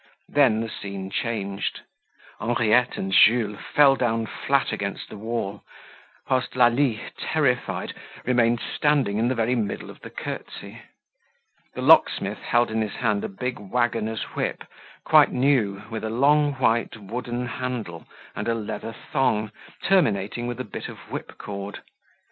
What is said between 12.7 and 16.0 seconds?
in his hand a big waggoner's whip, quite new,